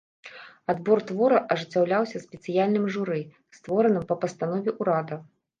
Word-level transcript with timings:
Адбор 0.71 1.01
твораў 1.11 1.51
ажыццяўляўся 1.55 2.21
спецыяльным 2.25 2.89
журы, 2.97 3.21
створаным 3.59 4.03
па 4.15 4.21
пастанове 4.25 4.71
ўрада. 4.83 5.25